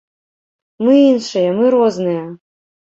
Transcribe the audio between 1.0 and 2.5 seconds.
іншыя, мы розныя.